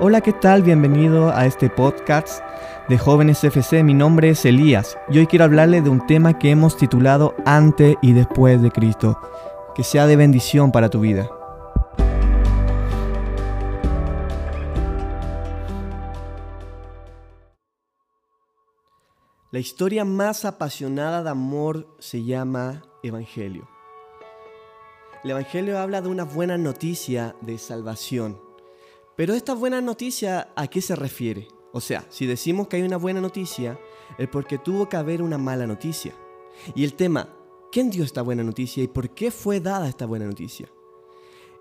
Hola, 0.00 0.20
¿qué 0.20 0.32
tal? 0.32 0.62
Bienvenido 0.62 1.34
a 1.34 1.44
este 1.44 1.68
podcast 1.68 2.40
de 2.88 2.96
Jóvenes 2.98 3.42
FC. 3.42 3.82
Mi 3.82 3.94
nombre 3.94 4.30
es 4.30 4.44
Elías 4.44 4.96
y 5.10 5.18
hoy 5.18 5.26
quiero 5.26 5.44
hablarle 5.44 5.82
de 5.82 5.90
un 5.90 6.06
tema 6.06 6.38
que 6.38 6.50
hemos 6.50 6.76
titulado 6.76 7.34
Ante 7.44 7.98
y 8.00 8.12
después 8.12 8.62
de 8.62 8.70
Cristo. 8.70 9.20
Que 9.74 9.82
sea 9.82 10.06
de 10.06 10.14
bendición 10.14 10.70
para 10.70 10.88
tu 10.88 11.00
vida. 11.00 11.28
La 19.50 19.58
historia 19.58 20.04
más 20.04 20.44
apasionada 20.44 21.24
de 21.24 21.30
amor 21.30 21.96
se 21.98 22.22
llama 22.22 22.84
Evangelio. 23.02 23.68
El 25.24 25.32
Evangelio 25.32 25.80
habla 25.80 26.02
de 26.02 26.08
una 26.08 26.22
buena 26.22 26.56
noticia 26.56 27.34
de 27.40 27.58
salvación 27.58 28.47
pero 29.18 29.34
esta 29.34 29.52
buena 29.52 29.80
noticia, 29.80 30.52
¿a 30.54 30.68
qué 30.68 30.80
se 30.80 30.94
refiere? 30.94 31.48
O 31.72 31.80
sea, 31.80 32.06
si 32.08 32.24
decimos 32.24 32.68
que 32.68 32.76
hay 32.76 32.82
una 32.82 32.98
buena 32.98 33.20
noticia, 33.20 33.76
es 34.16 34.28
porque 34.28 34.58
tuvo 34.58 34.88
que 34.88 34.96
haber 34.96 35.22
una 35.22 35.38
mala 35.38 35.66
noticia. 35.66 36.14
Y 36.76 36.84
el 36.84 36.94
tema, 36.94 37.28
¿quién 37.72 37.90
dio 37.90 38.04
esta 38.04 38.22
buena 38.22 38.44
noticia 38.44 38.80
y 38.80 38.86
por 38.86 39.10
qué 39.10 39.32
fue 39.32 39.58
dada 39.58 39.88
esta 39.88 40.06
buena 40.06 40.26
noticia? 40.26 40.68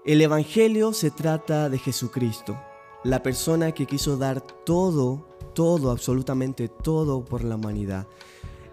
El 0.05 0.22
Evangelio 0.22 0.94
se 0.94 1.09
trata 1.09 1.68
de 1.68 1.80
Jesucristo, 1.80 2.62
la 3.04 3.23
persona 3.23 3.71
que 3.71 3.88
quiso 3.88 4.18
dar 4.18 4.40
todo, 4.40 5.27
todo, 5.55 5.90
absolutamente 5.90 6.68
todo 6.68 7.26
por 7.26 7.44
la 7.44 7.55
humanidad. 7.55 8.08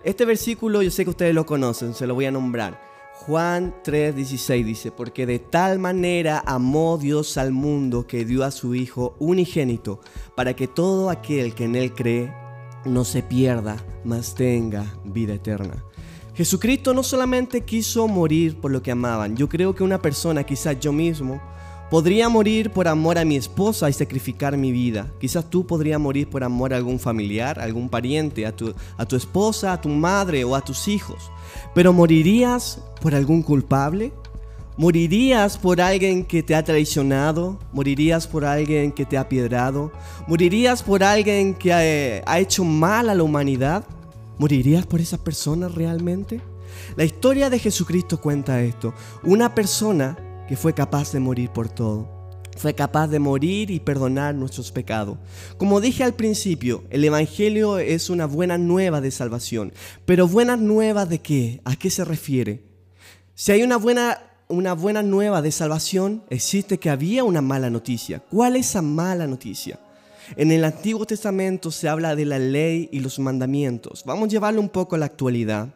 Este 0.02 0.26
versículo 0.26 0.82
yo 0.82 0.90
sé 0.90 1.04
que 1.04 1.10
ustedes 1.10 1.34
lo 1.34 1.46
conocen, 1.46 1.94
se 1.94 2.06
lo 2.06 2.14
voy 2.14 2.26
a 2.26 2.32
nombrar. 2.32 2.93
Juan 3.16 3.74
3:16 3.84 4.64
dice, 4.64 4.90
porque 4.90 5.24
de 5.24 5.38
tal 5.38 5.78
manera 5.78 6.42
amó 6.44 6.98
Dios 6.98 7.38
al 7.38 7.52
mundo 7.52 8.06
que 8.06 8.24
dio 8.24 8.44
a 8.44 8.50
su 8.50 8.74
Hijo 8.74 9.14
unigénito, 9.18 10.00
para 10.34 10.54
que 10.54 10.68
todo 10.68 11.08
aquel 11.08 11.54
que 11.54 11.64
en 11.64 11.76
Él 11.76 11.94
cree 11.94 12.34
no 12.84 13.04
se 13.04 13.22
pierda, 13.22 13.76
mas 14.04 14.34
tenga 14.34 14.84
vida 15.04 15.34
eterna. 15.34 15.84
Jesucristo 16.34 16.92
no 16.92 17.04
solamente 17.04 17.62
quiso 17.62 18.08
morir 18.08 18.60
por 18.60 18.72
lo 18.72 18.82
que 18.82 18.90
amaban, 18.90 19.36
yo 19.36 19.48
creo 19.48 19.74
que 19.74 19.84
una 19.84 20.02
persona, 20.02 20.44
quizás 20.44 20.80
yo 20.80 20.92
mismo, 20.92 21.40
Podría 21.90 22.28
morir 22.28 22.70
por 22.70 22.88
amor 22.88 23.18
a 23.18 23.24
mi 23.24 23.36
esposa 23.36 23.88
y 23.88 23.92
sacrificar 23.92 24.56
mi 24.56 24.72
vida. 24.72 25.12
Quizás 25.20 25.48
tú 25.48 25.66
podrías 25.66 26.00
morir 26.00 26.28
por 26.28 26.42
amor 26.42 26.72
a 26.72 26.76
algún 26.76 26.98
familiar, 26.98 27.60
algún 27.60 27.88
pariente, 27.88 28.46
a 28.46 28.56
tu, 28.56 28.74
a 28.96 29.06
tu 29.06 29.16
esposa, 29.16 29.72
a 29.72 29.80
tu 29.80 29.90
madre 29.90 30.44
o 30.44 30.56
a 30.56 30.62
tus 30.62 30.88
hijos. 30.88 31.30
Pero 31.74 31.92
¿morirías 31.92 32.80
por 33.00 33.14
algún 33.14 33.42
culpable? 33.42 34.12
¿Morirías 34.76 35.56
por 35.56 35.80
alguien 35.80 36.24
que 36.24 36.42
te 36.42 36.54
ha 36.56 36.64
traicionado? 36.64 37.60
¿Morirías 37.72 38.26
por 38.26 38.44
alguien 38.44 38.90
que 38.90 39.04
te 39.04 39.16
ha 39.16 39.28
piedrado? 39.28 39.92
¿Morirías 40.26 40.82
por 40.82 41.04
alguien 41.04 41.54
que 41.54 41.72
ha, 41.72 41.84
eh, 41.84 42.22
ha 42.26 42.40
hecho 42.40 42.64
mal 42.64 43.08
a 43.08 43.14
la 43.14 43.22
humanidad? 43.22 43.84
¿Morirías 44.38 44.84
por 44.86 45.00
esa 45.00 45.22
persona 45.22 45.68
realmente? 45.68 46.40
La 46.96 47.04
historia 47.04 47.50
de 47.50 47.60
Jesucristo 47.60 48.20
cuenta 48.20 48.60
esto. 48.62 48.94
Una 49.22 49.54
persona 49.54 50.16
que 50.48 50.56
fue 50.56 50.74
capaz 50.74 51.12
de 51.12 51.20
morir 51.20 51.50
por 51.50 51.68
todo. 51.68 52.08
Fue 52.56 52.74
capaz 52.74 53.08
de 53.08 53.18
morir 53.18 53.70
y 53.70 53.80
perdonar 53.80 54.34
nuestros 54.34 54.70
pecados. 54.70 55.18
Como 55.58 55.80
dije 55.80 56.04
al 56.04 56.14
principio, 56.14 56.84
el 56.90 57.04
Evangelio 57.04 57.78
es 57.78 58.10
una 58.10 58.26
buena 58.26 58.58
nueva 58.58 59.00
de 59.00 59.10
salvación. 59.10 59.72
Pero 60.06 60.28
buena 60.28 60.56
nueva 60.56 61.04
de 61.04 61.20
qué? 61.20 61.60
¿A 61.64 61.74
qué 61.74 61.90
se 61.90 62.04
refiere? 62.04 62.62
Si 63.34 63.50
hay 63.50 63.64
una 63.64 63.76
buena, 63.76 64.20
una 64.46 64.74
buena 64.74 65.02
nueva 65.02 65.42
de 65.42 65.50
salvación, 65.50 66.22
existe 66.30 66.78
que 66.78 66.90
había 66.90 67.24
una 67.24 67.40
mala 67.42 67.70
noticia. 67.70 68.20
¿Cuál 68.20 68.54
es 68.54 68.68
esa 68.68 68.82
mala 68.82 69.26
noticia? 69.26 69.80
En 70.36 70.52
el 70.52 70.64
Antiguo 70.64 71.04
Testamento 71.04 71.70
se 71.70 71.88
habla 71.88 72.16
de 72.16 72.24
la 72.24 72.38
ley 72.38 72.88
y 72.92 73.00
los 73.00 73.18
mandamientos. 73.18 74.04
Vamos 74.06 74.28
a 74.28 74.30
llevarlo 74.30 74.60
un 74.60 74.68
poco 74.68 74.94
a 74.94 74.98
la 74.98 75.06
actualidad. 75.06 75.68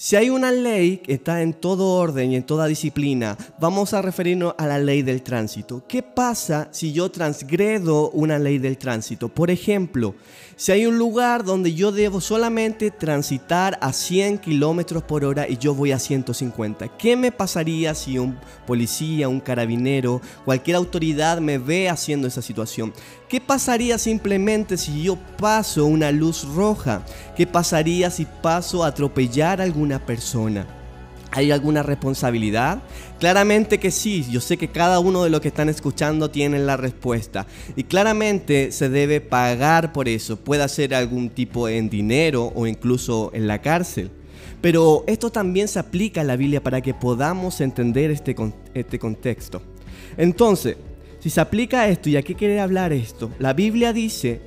Si 0.00 0.14
hay 0.14 0.30
una 0.30 0.52
ley 0.52 0.98
que 0.98 1.14
está 1.14 1.42
en 1.42 1.52
todo 1.52 1.96
orden 1.96 2.30
y 2.30 2.36
en 2.36 2.44
toda 2.44 2.68
disciplina, 2.68 3.36
vamos 3.58 3.94
a 3.94 4.00
referirnos 4.00 4.54
a 4.56 4.68
la 4.68 4.78
ley 4.78 5.02
del 5.02 5.22
tránsito. 5.22 5.82
¿Qué 5.88 6.04
pasa 6.04 6.68
si 6.70 6.92
yo 6.92 7.10
transgredo 7.10 8.08
una 8.10 8.38
ley 8.38 8.58
del 8.58 8.78
tránsito? 8.78 9.28
Por 9.28 9.50
ejemplo, 9.50 10.14
si 10.58 10.72
hay 10.72 10.86
un 10.86 10.98
lugar 10.98 11.44
donde 11.44 11.72
yo 11.72 11.92
debo 11.92 12.20
solamente 12.20 12.90
transitar 12.90 13.78
a 13.80 13.92
100 13.92 14.38
kilómetros 14.38 15.04
por 15.04 15.24
hora 15.24 15.48
y 15.48 15.56
yo 15.56 15.72
voy 15.72 15.92
a 15.92 16.00
150, 16.00 16.88
¿qué 16.98 17.14
me 17.14 17.30
pasaría 17.30 17.94
si 17.94 18.18
un 18.18 18.36
policía, 18.66 19.28
un 19.28 19.38
carabinero, 19.38 20.20
cualquier 20.44 20.76
autoridad 20.76 21.38
me 21.38 21.58
ve 21.58 21.88
haciendo 21.88 22.26
esa 22.26 22.42
situación? 22.42 22.92
¿Qué 23.28 23.40
pasaría 23.40 23.98
simplemente 23.98 24.76
si 24.76 25.04
yo 25.04 25.16
paso 25.38 25.86
una 25.86 26.10
luz 26.10 26.42
roja? 26.42 27.04
¿Qué 27.36 27.46
pasaría 27.46 28.10
si 28.10 28.24
paso 28.24 28.82
a 28.82 28.88
atropellar 28.88 29.60
a 29.60 29.64
alguna 29.64 30.04
persona? 30.04 30.77
¿Hay 31.30 31.50
alguna 31.50 31.82
responsabilidad? 31.82 32.82
Claramente 33.18 33.78
que 33.78 33.90
sí, 33.90 34.26
yo 34.30 34.40
sé 34.40 34.56
que 34.56 34.68
cada 34.68 34.98
uno 34.98 35.24
de 35.24 35.30
los 35.30 35.40
que 35.40 35.48
están 35.48 35.68
escuchando 35.68 36.30
tiene 36.30 36.58
la 36.58 36.76
respuesta. 36.76 37.46
Y 37.76 37.84
claramente 37.84 38.72
se 38.72 38.88
debe 38.88 39.20
pagar 39.20 39.92
por 39.92 40.08
eso. 40.08 40.36
Puede 40.36 40.66
ser 40.68 40.94
algún 40.94 41.30
tipo 41.30 41.68
en 41.68 41.90
dinero 41.90 42.52
o 42.54 42.66
incluso 42.66 43.30
en 43.34 43.46
la 43.46 43.60
cárcel. 43.60 44.10
Pero 44.60 45.04
esto 45.06 45.30
también 45.30 45.68
se 45.68 45.78
aplica 45.78 46.22
a 46.22 46.24
la 46.24 46.36
Biblia 46.36 46.62
para 46.62 46.80
que 46.80 46.94
podamos 46.94 47.60
entender 47.60 48.10
este, 48.10 48.34
este 48.74 48.98
contexto. 48.98 49.62
Entonces, 50.16 50.76
si 51.20 51.30
se 51.30 51.40
aplica 51.40 51.88
esto, 51.88 52.08
¿y 52.08 52.16
a 52.16 52.22
qué 52.22 52.34
quiere 52.34 52.60
hablar 52.60 52.92
esto? 52.92 53.30
La 53.38 53.52
Biblia 53.52 53.92
dice, 53.92 54.40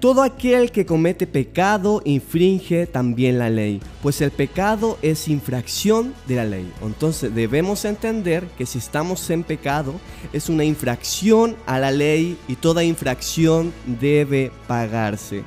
todo 0.00 0.22
aquel 0.22 0.70
que 0.70 0.86
comete 0.86 1.26
pecado 1.26 2.02
infringe 2.04 2.86
también 2.86 3.38
la 3.38 3.50
ley, 3.50 3.80
pues 4.02 4.20
el 4.20 4.30
pecado 4.30 4.98
es 5.02 5.28
infracción 5.28 6.14
de 6.26 6.36
la 6.36 6.44
ley. 6.44 6.72
Entonces 6.82 7.34
debemos 7.34 7.84
entender 7.84 8.46
que 8.56 8.66
si 8.66 8.78
estamos 8.78 9.28
en 9.30 9.42
pecado 9.42 9.94
es 10.32 10.48
una 10.48 10.64
infracción 10.64 11.56
a 11.66 11.78
la 11.78 11.90
ley 11.90 12.38
y 12.46 12.54
toda 12.54 12.84
infracción 12.84 13.72
debe 14.00 14.52
pagarse. 14.66 15.42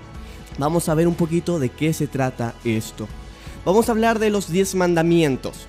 Vamos 0.57 0.90
a 0.90 0.95
ver 0.95 1.07
un 1.07 1.16
poquito 1.16 1.59
de 1.59 1.69
qué 1.69 1.94
se 1.94 2.07
trata 2.07 2.53
esto. 2.66 3.07
Vamos 3.63 3.88
a 3.88 3.94
hablar 3.94 4.19
de 4.19 4.29
los 4.29 4.51
diez 4.51 4.75
mandamientos. 4.75 5.67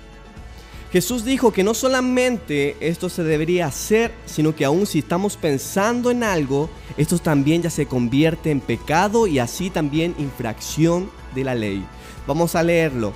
Jesús 0.93 1.25
dijo 1.25 1.51
que 1.51 1.63
no 1.63 1.73
solamente 1.73 2.77
esto 2.79 3.09
se 3.09 3.23
debería 3.23 3.65
hacer, 3.65 4.13
sino 4.27 4.55
que 4.55 4.63
aún 4.63 4.85
si 4.85 4.99
estamos 4.99 5.37
pensando 5.37 6.11
en 6.11 6.23
algo, 6.23 6.69
esto 6.97 7.17
también 7.17 7.63
ya 7.63 7.71
se 7.71 7.87
convierte 7.87 8.51
en 8.51 8.59
pecado 8.59 9.25
y 9.25 9.39
así 9.39 9.71
también 9.71 10.13
infracción 10.19 11.09
de 11.33 11.45
la 11.45 11.55
ley. 11.55 11.83
Vamos 12.27 12.53
a 12.53 12.61
leerlo. 12.61 13.11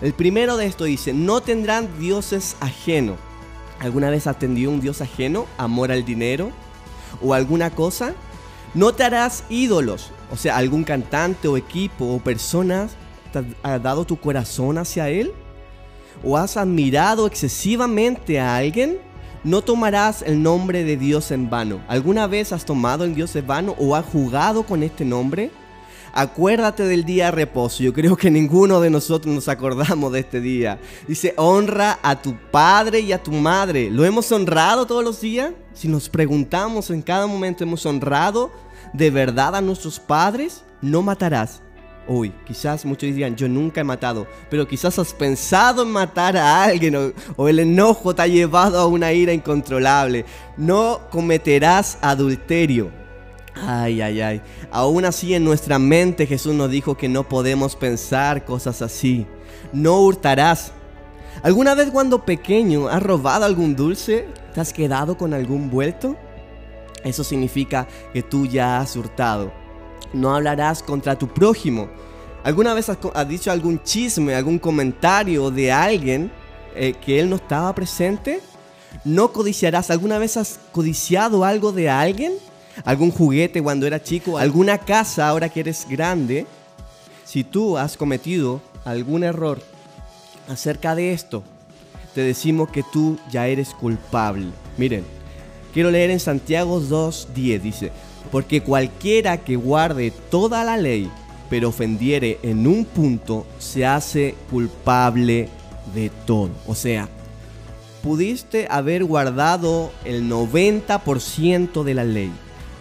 El 0.00 0.12
primero 0.12 0.56
de 0.56 0.66
esto 0.66 0.84
dice, 0.84 1.12
no 1.12 1.40
tendrán 1.40 1.98
dioses 1.98 2.56
ajenos. 2.60 3.16
¿Alguna 3.80 4.08
vez 4.10 4.28
tenido 4.38 4.70
un 4.70 4.80
dios 4.80 5.00
ajeno? 5.00 5.46
¿Amor 5.58 5.90
al 5.90 6.04
dinero? 6.04 6.52
¿O 7.20 7.34
alguna 7.34 7.70
cosa? 7.70 8.14
No 8.72 8.92
te 8.92 9.02
harás 9.02 9.42
ídolos. 9.48 10.12
O 10.30 10.36
sea, 10.36 10.58
algún 10.58 10.84
cantante 10.84 11.48
o 11.48 11.56
equipo 11.56 12.04
o 12.04 12.20
personas 12.20 12.92
ha 13.64 13.80
dado 13.80 14.04
tu 14.04 14.16
corazón 14.16 14.78
hacia 14.78 15.08
él 15.08 15.32
o 16.24 16.36
has 16.36 16.56
admirado 16.56 17.26
excesivamente 17.26 18.40
a 18.40 18.56
alguien, 18.56 18.98
no 19.44 19.62
tomarás 19.62 20.22
el 20.22 20.42
nombre 20.42 20.82
de 20.82 20.96
Dios 20.96 21.30
en 21.30 21.48
vano. 21.48 21.80
¿Alguna 21.88 22.26
vez 22.26 22.52
has 22.52 22.64
tomado 22.64 23.04
el 23.04 23.14
Dios 23.14 23.36
en 23.36 23.46
vano 23.46 23.76
o 23.78 23.94
has 23.94 24.04
jugado 24.04 24.64
con 24.64 24.82
este 24.82 25.04
nombre? 25.04 25.50
Acuérdate 26.12 26.84
del 26.84 27.04
día 27.04 27.26
de 27.26 27.32
reposo. 27.32 27.82
Yo 27.82 27.92
creo 27.92 28.16
que 28.16 28.30
ninguno 28.30 28.80
de 28.80 28.88
nosotros 28.88 29.34
nos 29.34 29.48
acordamos 29.48 30.12
de 30.12 30.20
este 30.20 30.40
día. 30.40 30.80
Dice, 31.06 31.34
honra 31.36 31.98
a 32.02 32.20
tu 32.22 32.34
padre 32.50 33.00
y 33.00 33.12
a 33.12 33.22
tu 33.22 33.32
madre. 33.32 33.90
¿Lo 33.90 34.04
hemos 34.04 34.32
honrado 34.32 34.86
todos 34.86 35.04
los 35.04 35.20
días? 35.20 35.52
Si 35.74 35.88
nos 35.88 36.08
preguntamos 36.08 36.90
en 36.90 37.02
cada 37.02 37.26
momento, 37.26 37.64
¿hemos 37.64 37.84
honrado 37.84 38.50
de 38.94 39.10
verdad 39.10 39.54
a 39.54 39.60
nuestros 39.60 40.00
padres? 40.00 40.64
No 40.80 41.02
matarás. 41.02 41.60
Uy, 42.08 42.32
quizás 42.46 42.84
muchos 42.84 43.08
dirían, 43.08 43.34
yo 43.34 43.48
nunca 43.48 43.80
he 43.80 43.84
matado, 43.84 44.28
pero 44.48 44.68
quizás 44.68 44.96
has 44.98 45.12
pensado 45.12 45.82
en 45.82 45.90
matar 45.90 46.36
a 46.36 46.62
alguien 46.62 47.12
o, 47.36 47.48
el 47.48 47.58
enojo 47.58 48.14
te 48.14 48.22
ha 48.22 48.26
llevado 48.28 48.78
a 48.78 48.86
una 48.86 49.12
ira 49.12 49.32
incontrolable. 49.32 50.24
No 50.56 51.00
cometerás 51.10 51.98
adulterio. 52.00 52.92
Ay, 53.54 54.00
ay, 54.00 54.20
ay. 54.20 54.42
Aún 54.70 55.04
así 55.04 55.34
en 55.34 55.44
nuestra 55.44 55.78
mente 55.78 56.26
Jesús 56.26 56.54
nos 56.54 56.70
dijo 56.70 56.96
que 56.96 57.08
no 57.08 57.28
podemos 57.28 57.74
pensar 57.74 58.44
cosas 58.44 58.82
así. 58.82 59.26
No 59.72 60.00
hurtarás. 60.02 60.72
¿Alguna 61.42 61.74
vez 61.74 61.90
cuando 61.90 62.24
pequeño 62.24 62.88
has 62.88 63.02
robado 63.02 63.44
algún 63.44 63.74
dulce? 63.74 64.28
¿Te 64.54 64.60
has 64.60 64.72
quedado 64.72 65.18
con 65.18 65.34
algún 65.34 65.70
vuelto? 65.70 66.16
Eso 67.02 67.24
significa 67.24 67.88
que 68.12 68.22
tú 68.22 68.46
ya 68.46 68.78
has 68.78 68.94
hurtado 68.94 69.65
no 70.12 70.34
hablarás 70.34 70.82
contra 70.82 71.18
tu 71.18 71.28
prójimo. 71.28 71.88
¿Alguna 72.44 72.74
vez 72.74 72.88
has, 72.88 73.28
dicho 73.28 73.50
algún 73.50 73.82
chisme, 73.82 74.34
algún 74.34 74.58
comentario 74.58 75.50
de 75.50 75.72
alguien 75.72 76.30
eh, 76.74 76.94
que 76.94 77.18
él 77.18 77.28
no 77.28 77.36
estaba 77.36 77.74
presente? 77.74 78.40
No 79.04 79.32
codiciarás. 79.32 79.90
¿Alguna 79.90 80.18
vez 80.18 80.36
has 80.36 80.60
codiciado 80.72 81.44
algo 81.44 81.72
de 81.72 81.90
alguien? 81.90 82.34
algún 82.84 83.10
juguete 83.10 83.62
cuando 83.62 83.86
era 83.86 84.02
chico, 84.02 84.38
alguna 84.38 84.78
casa 84.78 85.28
ahora 85.28 85.48
que 85.48 85.60
eres 85.60 85.86
grande, 85.88 86.46
si 87.24 87.44
tú 87.44 87.78
has 87.78 87.96
cometido 87.96 88.60
algún 88.84 89.24
error 89.24 89.60
acerca 90.48 90.94
de 90.94 91.12
esto, 91.12 91.42
te 92.14 92.20
decimos 92.20 92.70
que 92.70 92.82
tú 92.82 93.18
ya 93.30 93.46
eres 93.46 93.70
culpable. 93.70 94.48
Miren, 94.76 95.04
quiero 95.72 95.90
leer 95.90 96.10
en 96.10 96.20
Santiago 96.20 96.80
2.10, 96.80 97.60
dice, 97.60 97.92
porque 98.30 98.62
cualquiera 98.62 99.38
que 99.38 99.56
guarde 99.56 100.12
toda 100.30 100.64
la 100.64 100.76
ley, 100.76 101.10
pero 101.48 101.68
ofendiere 101.68 102.38
en 102.42 102.66
un 102.66 102.84
punto, 102.84 103.46
se 103.58 103.86
hace 103.86 104.34
culpable 104.50 105.48
de 105.94 106.10
todo. 106.26 106.50
O 106.66 106.74
sea, 106.74 107.08
pudiste 108.02 108.66
haber 108.70 109.04
guardado 109.04 109.92
el 110.04 110.28
90% 110.28 111.82
de 111.84 111.94
la 111.94 112.04
ley, 112.04 112.32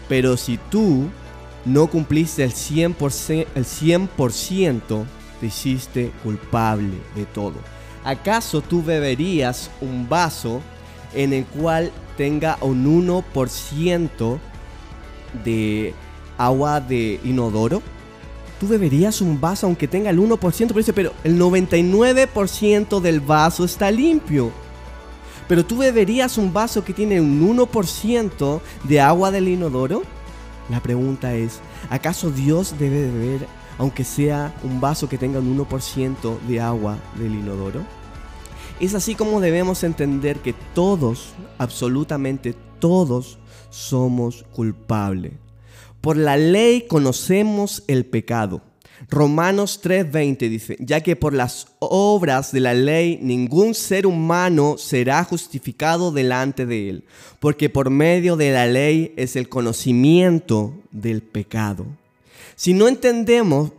pero 0.07 0.37
si 0.37 0.57
tú 0.69 1.07
no 1.65 1.87
cumpliste 1.87 2.43
el 2.43 2.53
100%, 2.53 3.47
el 3.55 3.65
100% 3.65 5.05
te 5.39 5.45
hiciste 5.47 6.11
culpable 6.23 6.93
de 7.15 7.25
todo. 7.25 7.55
¿Acaso 8.03 8.61
tú 8.61 8.83
beberías 8.83 9.71
un 9.81 10.07
vaso 10.07 10.61
en 11.13 11.33
el 11.33 11.45
cual 11.45 11.91
tenga 12.17 12.57
un 12.61 13.07
1% 13.07 14.39
de 15.35 15.93
agua 16.37 16.79
de 16.79 17.19
inodoro? 17.23 17.81
Tú 18.59 18.67
beberías 18.67 19.21
un 19.21 19.39
vaso 19.39 19.67
aunque 19.67 19.87
tenga 19.87 20.09
el 20.09 20.19
1%, 20.19 20.71
pero, 20.73 20.93
pero 20.93 21.11
el 21.23 21.39
99% 21.39 22.99
del 23.01 23.19
vaso 23.19 23.65
está 23.65 23.91
limpio. 23.91 24.51
Pero 25.47 25.65
tú 25.65 25.77
beberías 25.77 26.37
un 26.37 26.53
vaso 26.53 26.83
que 26.83 26.93
tiene 26.93 27.21
un 27.21 27.57
1% 27.57 28.61
de 28.83 29.01
agua 29.01 29.31
del 29.31 29.47
inodoro? 29.47 30.03
La 30.69 30.81
pregunta 30.81 31.35
es, 31.35 31.59
¿acaso 31.89 32.31
Dios 32.31 32.75
debe 32.79 33.11
beber 33.11 33.47
aunque 33.77 34.03
sea 34.03 34.55
un 34.63 34.79
vaso 34.79 35.09
que 35.09 35.17
tenga 35.17 35.39
un 35.39 35.57
1% 35.57 36.39
de 36.47 36.61
agua 36.61 36.97
del 37.19 37.35
inodoro? 37.35 37.81
Es 38.79 38.95
así 38.95 39.15
como 39.15 39.39
debemos 39.39 39.83
entender 39.83 40.39
que 40.39 40.53
todos, 40.73 41.33
absolutamente 41.57 42.55
todos, 42.79 43.37
somos 43.75 44.45
culpables. 44.53 45.33
Por 45.99 46.17
la 46.17 46.37
ley 46.37 46.85
conocemos 46.87 47.83
el 47.87 48.05
pecado. 48.05 48.61
Romanos 49.09 49.81
3:20 49.83 50.49
dice, 50.49 50.77
ya 50.79 51.01
que 51.01 51.15
por 51.15 51.33
las 51.33 51.67
obras 51.79 52.51
de 52.51 52.61
la 52.61 52.73
ley 52.73 53.19
ningún 53.21 53.75
ser 53.75 54.07
humano 54.07 54.77
será 54.77 55.23
justificado 55.23 56.11
delante 56.11 56.65
de 56.65 56.89
él, 56.89 57.03
porque 57.39 57.69
por 57.69 57.89
medio 57.89 58.37
de 58.37 58.51
la 58.51 58.65
ley 58.65 59.13
es 59.17 59.35
el 59.35 59.49
conocimiento 59.49 60.73
del 60.91 61.21
pecado. 61.21 61.85
Si 62.55 62.73
no 62.73 62.87
entendemos 62.87 63.71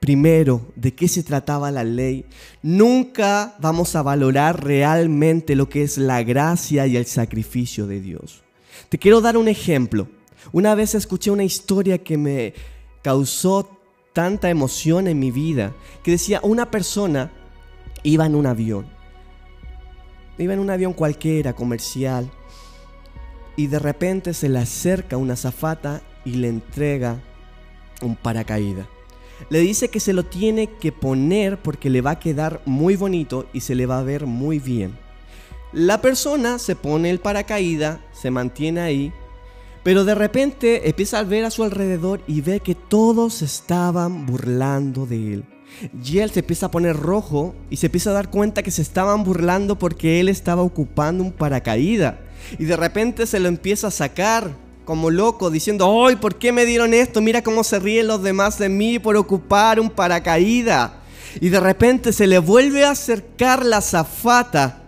primero 0.00 0.66
de 0.74 0.94
qué 0.94 1.06
se 1.06 1.22
trataba 1.22 1.70
la 1.70 1.84
ley, 1.84 2.24
nunca 2.62 3.56
vamos 3.60 3.94
a 3.94 4.02
valorar 4.02 4.64
realmente 4.64 5.54
lo 5.54 5.68
que 5.68 5.82
es 5.82 5.96
la 5.96 6.22
gracia 6.24 6.86
y 6.88 6.96
el 6.96 7.06
sacrificio 7.06 7.86
de 7.86 8.00
Dios. 8.00 8.42
Te 8.88 8.98
quiero 8.98 9.20
dar 9.20 9.36
un 9.36 9.48
ejemplo. 9.48 10.08
Una 10.52 10.74
vez 10.74 10.94
escuché 10.94 11.30
una 11.30 11.44
historia 11.44 11.98
que 11.98 12.16
me 12.16 12.54
causó 13.02 13.68
tanta 14.12 14.50
emoción 14.50 15.06
en 15.06 15.18
mi 15.18 15.30
vida, 15.30 15.72
que 16.02 16.12
decía, 16.12 16.40
una 16.42 16.70
persona 16.70 17.30
iba 18.02 18.26
en 18.26 18.34
un 18.34 18.46
avión, 18.46 18.86
iba 20.38 20.54
en 20.54 20.60
un 20.60 20.70
avión 20.70 20.92
cualquiera, 20.92 21.54
comercial, 21.54 22.30
y 23.56 23.66
de 23.66 23.78
repente 23.78 24.34
se 24.34 24.48
le 24.48 24.58
acerca 24.58 25.16
una 25.16 25.36
zafata 25.36 26.00
y 26.24 26.32
le 26.32 26.48
entrega 26.48 27.20
un 28.02 28.16
paracaídas. 28.16 28.86
Le 29.50 29.60
dice 29.60 29.88
que 29.88 30.00
se 30.00 30.12
lo 30.12 30.24
tiene 30.24 30.68
que 30.68 30.92
poner 30.92 31.60
porque 31.60 31.90
le 31.90 32.00
va 32.00 32.12
a 32.12 32.18
quedar 32.18 32.60
muy 32.66 32.96
bonito 32.96 33.46
y 33.52 33.60
se 33.60 33.74
le 33.74 33.86
va 33.86 33.98
a 33.98 34.02
ver 34.04 34.26
muy 34.26 34.58
bien. 34.58 34.98
La 35.78 36.00
persona 36.00 36.58
se 36.58 36.74
pone 36.74 37.08
el 37.08 37.20
paracaídas, 37.20 38.00
se 38.12 38.32
mantiene 38.32 38.80
ahí, 38.80 39.12
pero 39.84 40.04
de 40.04 40.16
repente 40.16 40.88
empieza 40.88 41.20
a 41.20 41.22
ver 41.22 41.44
a 41.44 41.52
su 41.52 41.62
alrededor 41.62 42.20
y 42.26 42.40
ve 42.40 42.58
que 42.58 42.74
todos 42.74 43.42
estaban 43.42 44.26
burlando 44.26 45.06
de 45.06 45.34
él. 45.34 45.44
Y 46.04 46.18
él 46.18 46.32
se 46.32 46.40
empieza 46.40 46.66
a 46.66 46.70
poner 46.72 46.96
rojo 46.96 47.54
y 47.70 47.76
se 47.76 47.86
empieza 47.86 48.10
a 48.10 48.14
dar 48.14 48.28
cuenta 48.28 48.64
que 48.64 48.72
se 48.72 48.82
estaban 48.82 49.22
burlando 49.22 49.78
porque 49.78 50.18
él 50.18 50.28
estaba 50.28 50.62
ocupando 50.62 51.22
un 51.22 51.30
paracaídas. 51.30 52.16
Y 52.58 52.64
de 52.64 52.76
repente 52.76 53.24
se 53.24 53.38
lo 53.38 53.46
empieza 53.46 53.86
a 53.86 53.92
sacar 53.92 54.50
como 54.84 55.10
loco, 55.10 55.48
diciendo, 55.48 56.04
¡ay, 56.04 56.16
¿por 56.16 56.38
qué 56.38 56.50
me 56.50 56.66
dieron 56.66 56.92
esto? 56.92 57.20
Mira 57.20 57.44
cómo 57.44 57.62
se 57.62 57.78
ríen 57.78 58.08
los 58.08 58.20
demás 58.20 58.58
de 58.58 58.68
mí 58.68 58.98
por 58.98 59.14
ocupar 59.16 59.78
un 59.78 59.90
paracaídas. 59.90 60.90
Y 61.40 61.50
de 61.50 61.60
repente 61.60 62.12
se 62.12 62.26
le 62.26 62.40
vuelve 62.40 62.84
a 62.84 62.90
acercar 62.90 63.64
la 63.64 63.80
zafata 63.80 64.86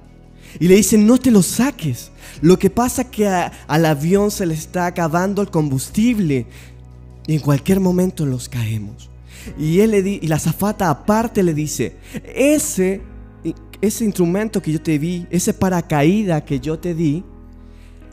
y 0.58 0.68
le 0.68 0.76
dice, 0.76 0.98
no 0.98 1.18
te 1.18 1.30
lo 1.30 1.42
saques. 1.42 2.10
Lo 2.40 2.58
que 2.58 2.70
pasa 2.70 3.02
es 3.02 3.08
que 3.08 3.28
al 3.28 3.86
avión 3.86 4.30
se 4.30 4.46
le 4.46 4.54
está 4.54 4.86
acabando 4.86 5.42
el 5.42 5.50
combustible 5.50 6.46
y 7.26 7.34
en 7.34 7.40
cualquier 7.40 7.80
momento 7.80 8.26
los 8.26 8.48
caemos. 8.48 9.10
Y, 9.58 9.80
él 9.80 9.92
le 9.92 10.00
y 10.00 10.26
la 10.26 10.38
zafata 10.38 10.90
aparte 10.90 11.42
le 11.42 11.54
dice, 11.54 11.96
ese, 12.34 13.00
ese 13.80 14.04
instrumento 14.04 14.60
que 14.60 14.72
yo 14.72 14.82
te 14.82 14.98
di, 14.98 15.26
ese 15.30 15.54
paracaídas 15.54 16.42
que 16.42 16.60
yo 16.60 16.78
te 16.78 16.94
di, 16.94 17.24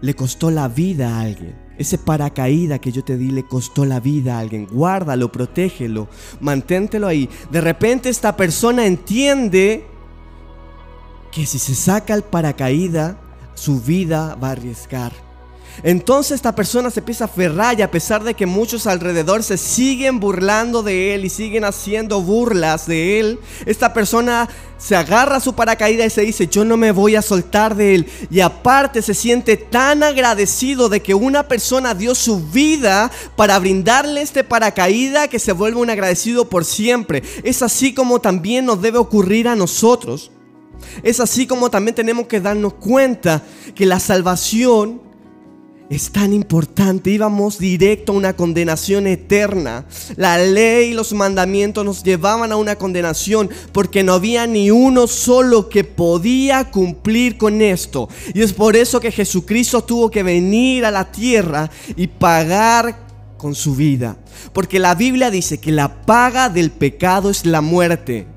le 0.02 0.14
costó 0.14 0.52
la 0.52 0.68
vida 0.68 1.18
a 1.18 1.22
alguien. 1.22 1.56
Ese 1.78 1.98
paracaída 1.98 2.80
que 2.80 2.92
yo 2.92 3.04
te 3.04 3.18
di 3.18 3.30
le 3.30 3.44
costó 3.44 3.86
la 3.86 4.00
vida 4.00 4.38
a 4.38 4.40
alguien. 4.40 4.66
Guárdalo, 4.66 5.32
protégelo, 5.32 6.08
manténtelo 6.40 7.08
ahí. 7.08 7.30
De 7.52 7.62
repente 7.62 8.10
esta 8.10 8.36
persona 8.36 8.86
entiende 8.86 9.86
que 11.32 11.46
si 11.46 11.60
se 11.60 11.76
saca 11.76 12.14
el 12.14 12.24
paracaída, 12.24 13.18
su 13.56 13.82
vida 13.82 14.36
va 14.36 14.50
a 14.50 14.52
arriesgar. 14.52 15.28
Entonces 15.84 16.34
esta 16.34 16.56
persona 16.56 16.90
se 16.90 17.02
empieza 17.02 17.26
a 17.26 17.28
aferrar 17.28 17.78
y 17.78 17.84
a 17.84 17.92
pesar 17.92 18.24
de 18.24 18.34
que 18.34 18.46
muchos 18.46 18.88
alrededor 18.88 19.44
se 19.44 19.58
siguen 19.58 20.20
burlando 20.20 20.82
de 20.82 21.14
él 21.14 21.26
y 21.26 21.30
siguen 21.30 21.64
haciendo 21.66 22.22
burlas 22.22 22.88
de 22.88 23.20
él, 23.20 23.40
esta 23.66 23.94
persona 23.94 24.50
se 24.80 24.96
agarra 24.96 25.38
a 25.38 25.40
su 25.40 25.54
paracaídas 25.54 26.08
y 26.08 26.10
se 26.10 26.22
dice, 26.22 26.48
yo 26.48 26.66
no 26.66 26.78
me 26.78 26.92
voy 26.92 27.16
a 27.16 27.22
soltar 27.22 27.76
de 27.76 27.96
él. 27.96 28.08
Y 28.30 28.40
aparte 28.40 29.02
se 29.02 29.14
siente 29.14 29.58
tan 29.58 30.04
agradecido 30.04 30.90
de 30.90 31.02
que 31.02 31.14
una 31.14 31.48
persona 31.48 31.94
dio 31.94 32.16
su 32.16 32.40
vida 32.40 33.12
para 33.36 33.60
brindarle 33.60 34.22
este 34.22 34.44
paracaídas 34.44 35.28
que 35.28 35.40
se 35.40 35.52
vuelve 35.52 35.80
un 35.80 35.90
agradecido 35.90 36.50
por 36.50 36.66
siempre. 36.66 37.24
Es 37.44 37.62
así 37.62 37.94
como 37.94 38.20
también 38.20 38.66
nos 38.66 38.82
debe 38.82 38.98
ocurrir 38.98 39.48
a 39.48 39.56
nosotros. 39.56 40.32
Es 41.04 41.20
así 41.20 41.48
como 41.48 41.70
también 41.70 41.96
tenemos 41.96 42.28
que 42.28 42.42
darnos 42.42 42.74
cuenta 42.76 43.44
que 43.76 43.86
la 43.86 44.00
salvación 44.00 45.08
es 45.90 46.12
tan 46.12 46.34
importante. 46.34 47.12
Íbamos 47.12 47.60
directo 47.60 48.12
a 48.12 48.16
una 48.16 48.36
condenación 48.36 49.08
eterna. 49.08 49.86
La 50.16 50.38
ley 50.38 50.90
y 50.90 50.94
los 50.94 51.14
mandamientos 51.14 51.86
nos 51.86 52.04
llevaban 52.04 52.52
a 52.52 52.58
una 52.58 52.76
condenación 52.76 53.50
porque 53.72 54.04
no 54.04 54.14
había 54.14 54.48
ni 54.48 54.72
uno 54.72 55.08
solo 55.08 55.70
que 55.70 55.84
podía 55.84 56.72
cumplir 56.72 57.38
con 57.38 57.62
esto. 57.62 58.10
Y 58.34 58.42
es 58.42 58.54
por 58.54 58.76
eso 58.76 59.00
que 59.00 59.12
Jesucristo 59.12 59.84
tuvo 59.84 60.12
que 60.12 60.24
venir 60.24 60.86
a 60.86 60.92
la 60.92 61.12
tierra 61.12 61.70
y 61.96 62.08
pagar 62.08 63.08
con 63.38 63.56
su 63.56 63.76
vida. 63.76 64.18
Porque 64.54 64.80
la 64.80 64.96
Biblia 64.96 65.32
dice 65.32 65.60
que 65.60 65.72
la 65.72 66.02
paga 66.06 66.50
del 66.50 66.72
pecado 66.72 67.30
es 67.30 67.46
la 67.46 67.62
muerte. 67.62 68.28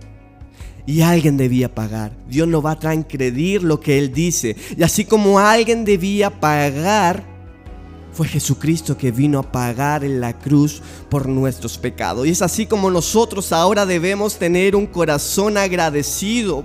Y 0.90 1.02
alguien 1.02 1.37
debía 1.37 1.73
pagar. 1.73 2.11
Dios 2.28 2.49
no 2.49 2.61
va 2.61 2.73
a 2.73 2.78
transgredir 2.80 3.62
lo 3.62 3.78
que 3.78 3.97
Él 3.97 4.12
dice. 4.12 4.56
Y 4.76 4.82
así 4.82 5.04
como 5.04 5.38
alguien 5.38 5.85
debía 5.85 6.40
pagar, 6.40 7.23
fue 8.12 8.26
Jesucristo 8.26 8.99
que 8.99 9.12
vino 9.12 9.38
a 9.38 9.52
pagar 9.52 10.02
en 10.02 10.20
la 10.20 10.37
cruz 10.37 10.82
por 11.09 11.28
nuestros 11.28 11.78
pecados. 11.78 12.26
Y 12.26 12.30
es 12.30 12.42
así 12.42 12.66
como 12.66 12.90
nosotros 12.90 13.52
ahora 13.52 13.87
debemos 13.87 14.37
tener 14.37 14.75
un 14.75 14.85
corazón 14.85 15.56
agradecido 15.56 16.64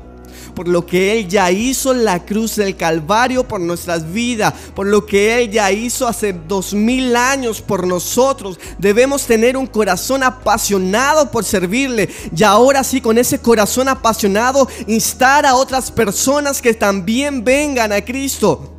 por 0.53 0.67
lo 0.67 0.85
que 0.85 1.13
Él 1.13 1.27
ya 1.27 1.51
hizo 1.51 1.91
en 1.91 2.05
la 2.05 2.25
cruz 2.25 2.55
del 2.55 2.75
Calvario 2.75 3.47
por 3.47 3.59
nuestras 3.59 4.11
vidas, 4.11 4.53
por 4.75 4.87
lo 4.87 5.05
que 5.05 5.41
Él 5.41 5.51
ya 5.51 5.71
hizo 5.71 6.07
hace 6.07 6.33
dos 6.33 6.73
mil 6.73 7.15
años 7.15 7.61
por 7.61 7.87
nosotros. 7.87 8.59
Debemos 8.77 9.25
tener 9.25 9.57
un 9.57 9.67
corazón 9.67 10.23
apasionado 10.23 11.31
por 11.31 11.43
servirle 11.43 12.09
y 12.35 12.43
ahora 12.43 12.83
sí 12.83 13.01
con 13.01 13.17
ese 13.17 13.39
corazón 13.39 13.87
apasionado 13.87 14.67
instar 14.87 15.45
a 15.45 15.55
otras 15.55 15.91
personas 15.91 16.61
que 16.61 16.73
también 16.73 17.43
vengan 17.43 17.91
a 17.91 18.03
Cristo. 18.03 18.74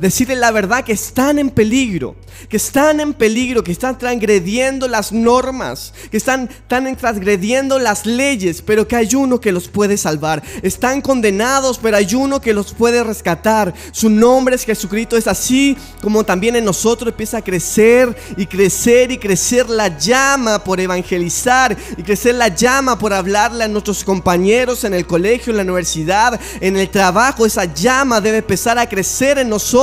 Decirles 0.00 0.38
la 0.38 0.50
verdad 0.50 0.84
que 0.84 0.92
están 0.92 1.38
en 1.38 1.50
peligro, 1.50 2.16
que 2.48 2.56
están 2.56 3.00
en 3.00 3.14
peligro, 3.14 3.62
que 3.64 3.72
están 3.72 3.98
transgrediendo 3.98 4.88
las 4.88 5.12
normas, 5.12 5.92
que 6.10 6.16
están, 6.16 6.48
están 6.48 6.96
transgrediendo 6.96 7.78
las 7.78 8.06
leyes, 8.06 8.62
pero 8.62 8.86
que 8.86 8.96
hay 8.96 9.14
uno 9.14 9.40
que 9.40 9.52
los 9.52 9.68
puede 9.68 9.96
salvar. 9.96 10.42
Están 10.62 11.00
condenados, 11.00 11.78
pero 11.78 11.96
hay 11.96 12.14
uno 12.14 12.40
que 12.40 12.54
los 12.54 12.72
puede 12.72 13.02
rescatar. 13.02 13.74
Su 13.92 14.10
nombre 14.10 14.54
es 14.54 14.64
Jesucristo. 14.64 15.16
Es 15.16 15.26
así 15.26 15.76
como 16.02 16.24
también 16.24 16.56
en 16.56 16.64
nosotros 16.64 17.12
empieza 17.12 17.38
a 17.38 17.42
crecer 17.42 18.16
y 18.36 18.46
crecer 18.46 19.10
y 19.10 19.18
crecer 19.18 19.68
la 19.68 19.96
llama 19.98 20.62
por 20.62 20.80
evangelizar 20.80 21.76
y 21.96 22.02
crecer 22.02 22.34
la 22.34 22.48
llama 22.48 22.98
por 22.98 23.12
hablarle 23.12 23.64
a 23.64 23.68
nuestros 23.68 24.04
compañeros 24.04 24.84
en 24.84 24.94
el 24.94 25.06
colegio, 25.06 25.50
en 25.50 25.56
la 25.58 25.62
universidad, 25.62 26.40
en 26.60 26.76
el 26.76 26.88
trabajo. 26.90 27.46
Esa 27.46 27.64
llama 27.64 28.20
debe 28.20 28.38
empezar 28.38 28.78
a 28.78 28.88
crecer 28.88 29.38
en 29.38 29.48
nosotros. 29.48 29.77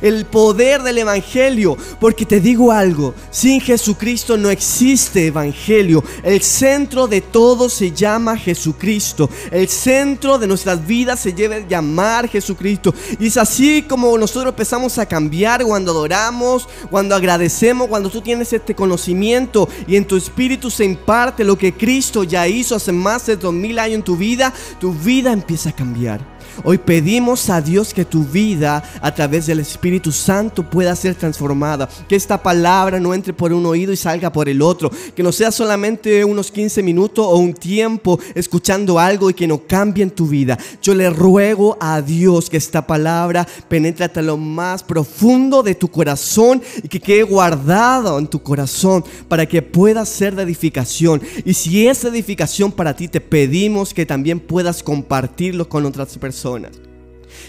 El 0.00 0.24
poder 0.24 0.82
del 0.82 0.98
evangelio. 0.98 1.76
Porque 2.00 2.24
te 2.24 2.40
digo 2.40 2.72
algo, 2.72 3.14
sin 3.30 3.60
Jesucristo 3.60 4.36
no 4.36 4.50
existe 4.50 5.26
evangelio. 5.26 6.02
El 6.22 6.42
centro 6.42 7.06
de 7.06 7.20
todo 7.20 7.68
se 7.68 7.92
llama 7.92 8.36
Jesucristo. 8.36 9.28
El 9.50 9.68
centro 9.68 10.38
de 10.38 10.46
nuestras 10.46 10.86
vidas 10.86 11.20
se 11.20 11.32
debe 11.32 11.66
llamar 11.68 12.28
Jesucristo. 12.28 12.94
Y 13.18 13.26
es 13.26 13.36
así 13.36 13.82
como 13.82 14.16
nosotros 14.16 14.52
empezamos 14.52 14.98
a 14.98 15.06
cambiar 15.06 15.64
cuando 15.64 15.92
adoramos, 15.92 16.68
cuando 16.90 17.14
agradecemos, 17.14 17.88
cuando 17.88 18.10
tú 18.10 18.20
tienes 18.20 18.52
este 18.52 18.74
conocimiento 18.74 19.68
y 19.86 19.96
en 19.96 20.06
tu 20.06 20.16
espíritu 20.16 20.70
se 20.70 20.84
imparte 20.84 21.44
lo 21.44 21.58
que 21.58 21.72
Cristo 21.72 22.24
ya 22.24 22.46
hizo 22.48 22.74
hace 22.74 22.92
más 22.92 23.26
de 23.26 23.36
dos 23.36 23.52
mil 23.52 23.78
años 23.78 23.96
en 23.96 24.02
tu 24.02 24.16
vida, 24.16 24.52
tu 24.80 24.92
vida 24.92 25.32
empieza 25.32 25.70
a 25.70 25.72
cambiar. 25.72 26.37
Hoy 26.64 26.78
pedimos 26.78 27.50
a 27.50 27.60
Dios 27.60 27.94
que 27.94 28.04
tu 28.04 28.24
vida 28.24 28.82
a 29.00 29.14
través 29.14 29.46
del 29.46 29.60
Espíritu 29.60 30.12
Santo 30.12 30.68
pueda 30.68 30.94
ser 30.96 31.14
transformada. 31.14 31.88
Que 32.08 32.16
esta 32.16 32.42
palabra 32.42 32.98
no 32.98 33.14
entre 33.14 33.32
por 33.32 33.52
un 33.52 33.64
oído 33.66 33.92
y 33.92 33.96
salga 33.96 34.32
por 34.32 34.48
el 34.48 34.62
otro. 34.62 34.90
Que 35.14 35.22
no 35.22 35.32
sea 35.32 35.52
solamente 35.52 36.24
unos 36.24 36.50
15 36.50 36.82
minutos 36.82 37.26
o 37.26 37.36
un 37.36 37.54
tiempo 37.54 38.18
escuchando 38.34 38.98
algo 38.98 39.30
y 39.30 39.34
que 39.34 39.46
no 39.46 39.58
cambie 39.66 40.02
en 40.02 40.10
tu 40.10 40.26
vida. 40.26 40.58
Yo 40.82 40.94
le 40.94 41.10
ruego 41.10 41.76
a 41.80 42.02
Dios 42.02 42.50
que 42.50 42.56
esta 42.56 42.86
palabra 42.86 43.46
penetre 43.68 44.04
hasta 44.04 44.22
lo 44.22 44.36
más 44.36 44.82
profundo 44.82 45.62
de 45.62 45.74
tu 45.74 45.88
corazón 45.88 46.62
y 46.82 46.88
que 46.88 47.00
quede 47.00 47.22
guardado 47.22 48.18
en 48.18 48.26
tu 48.26 48.42
corazón 48.42 49.04
para 49.28 49.46
que 49.46 49.62
pueda 49.62 50.04
ser 50.04 50.34
de 50.34 50.42
edificación. 50.42 51.22
Y 51.44 51.54
si 51.54 51.86
es 51.86 52.04
edificación 52.04 52.72
para 52.72 52.96
ti, 52.96 53.08
te 53.08 53.20
pedimos 53.20 53.94
que 53.94 54.06
también 54.06 54.40
puedas 54.40 54.82
compartirlo 54.82 55.68
con 55.68 55.84
otras 55.84 56.16
personas 56.18 56.37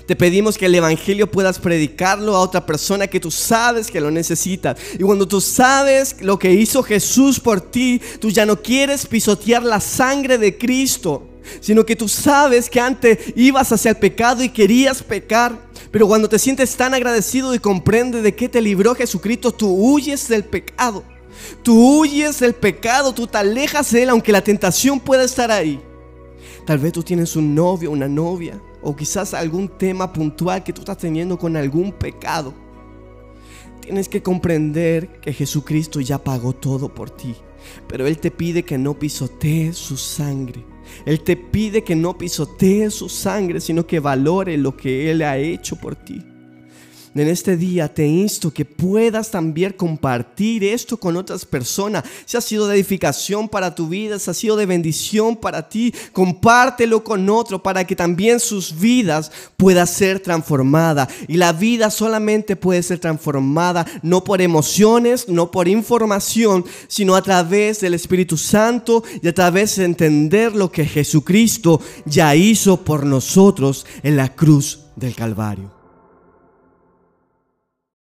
te 0.05 0.15
pedimos 0.15 0.57
que 0.57 0.65
el 0.65 0.73
Evangelio 0.75 1.29
puedas 1.29 1.59
predicarlo 1.59 2.35
a 2.35 2.39
otra 2.39 2.65
persona 2.65 3.05
que 3.07 3.19
tú 3.19 3.29
sabes 3.29 3.91
que 3.91 4.01
lo 4.01 4.09
necesita. 4.09 4.75
Y 4.95 5.03
cuando 5.03 5.27
tú 5.27 5.39
sabes 5.39 6.15
lo 6.21 6.39
que 6.39 6.51
hizo 6.51 6.81
Jesús 6.81 7.39
por 7.39 7.61
ti, 7.61 8.01
tú 8.19 8.29
ya 8.29 8.45
no 8.45 8.61
quieres 8.61 9.05
pisotear 9.05 9.63
la 9.63 9.79
sangre 9.79 10.37
de 10.39 10.57
Cristo, 10.57 11.27
sino 11.59 11.85
que 11.85 11.95
tú 11.95 12.07
sabes 12.07 12.71
que 12.71 12.79
antes 12.79 13.19
ibas 13.35 13.71
hacia 13.71 13.91
el 13.91 13.97
pecado 13.97 14.43
y 14.43 14.49
querías 14.49 15.03
pecar. 15.03 15.69
Pero 15.91 16.07
cuando 16.07 16.27
te 16.27 16.39
sientes 16.39 16.75
tan 16.75 16.95
agradecido 16.95 17.53
y 17.53 17.59
comprendes 17.59 18.23
de 18.23 18.35
qué 18.35 18.49
te 18.49 18.61
libró 18.61 18.95
Jesucristo, 18.95 19.51
tú 19.51 19.69
huyes 19.69 20.27
del 20.27 20.43
pecado. 20.43 21.03
Tú 21.61 21.99
huyes 21.99 22.39
del 22.39 22.55
pecado, 22.55 23.13
tú 23.13 23.27
te 23.27 23.37
alejas 23.37 23.91
de 23.91 24.03
él, 24.03 24.09
aunque 24.09 24.31
la 24.31 24.43
tentación 24.43 24.99
pueda 24.99 25.23
estar 25.23 25.51
ahí. 25.51 25.79
Tal 26.65 26.79
vez 26.79 26.93
tú 26.93 27.03
tienes 27.03 27.35
un 27.35 27.53
novio, 27.53 27.91
una 27.91 28.07
novia 28.07 28.59
o 28.81 28.95
quizás 28.95 29.33
algún 29.33 29.67
tema 29.67 30.11
puntual 30.11 30.63
que 30.63 30.73
tú 30.73 30.81
estás 30.81 30.97
teniendo 30.97 31.37
con 31.37 31.55
algún 31.55 31.91
pecado. 31.91 32.53
Tienes 33.81 34.07
que 34.07 34.21
comprender 34.21 35.19
que 35.19 35.33
Jesucristo 35.33 35.99
ya 35.99 36.23
pagó 36.23 36.53
todo 36.53 36.93
por 36.93 37.09
ti, 37.09 37.35
pero 37.87 38.07
Él 38.07 38.19
te 38.19 38.31
pide 38.31 38.63
que 38.63 38.77
no 38.77 38.97
pisotees 38.97 39.77
su 39.77 39.97
sangre. 39.97 40.63
Él 41.05 41.21
te 41.21 41.35
pide 41.35 41.83
que 41.83 41.95
no 41.95 42.17
pisotees 42.17 42.93
su 42.93 43.09
sangre, 43.09 43.59
sino 43.59 43.85
que 43.85 43.99
valore 43.99 44.57
lo 44.57 44.75
que 44.75 45.11
Él 45.11 45.21
ha 45.21 45.37
hecho 45.37 45.75
por 45.75 45.95
ti. 45.95 46.23
En 47.15 47.27
este 47.27 47.57
día 47.57 47.91
te 47.91 48.05
insto 48.05 48.53
que 48.53 48.65
puedas 48.65 49.31
también 49.31 49.73
compartir 49.73 50.63
esto 50.63 50.97
con 50.97 51.17
otras 51.17 51.43
personas. 51.43 52.03
Si 52.25 52.37
ha 52.37 52.41
sido 52.41 52.67
de 52.67 52.75
edificación 52.75 53.49
para 53.49 53.73
tu 53.73 53.89
vida, 53.89 54.19
si 54.19 54.29
ha 54.29 54.33
sido 54.33 54.55
de 54.55 54.67
bendición 54.67 55.35
para 55.35 55.67
ti, 55.67 55.93
compártelo 56.13 57.03
con 57.03 57.27
otro 57.29 57.63
para 57.63 57.85
que 57.85 57.95
también 57.95 58.39
sus 58.39 58.79
vidas 58.79 59.31
puedan 59.57 59.87
ser 59.87 60.19
transformadas. 60.19 61.09
Y 61.27 61.37
la 61.37 61.51
vida 61.51 61.89
solamente 61.89 62.55
puede 62.55 62.83
ser 62.83 62.99
transformada 62.99 63.85
no 64.03 64.23
por 64.23 64.41
emociones, 64.41 65.27
no 65.27 65.49
por 65.49 65.67
información, 65.67 66.63
sino 66.87 67.15
a 67.15 67.23
través 67.23 67.79
del 67.79 67.95
Espíritu 67.95 68.37
Santo 68.37 69.03
y 69.21 69.27
a 69.27 69.33
través 69.33 69.77
de 69.77 69.85
entender 69.85 70.55
lo 70.55 70.71
que 70.71 70.85
Jesucristo 70.85 71.81
ya 72.05 72.35
hizo 72.35 72.83
por 72.83 73.05
nosotros 73.05 73.87
en 74.03 74.15
la 74.15 74.35
cruz 74.35 74.81
del 74.95 75.15
Calvario. 75.15 75.78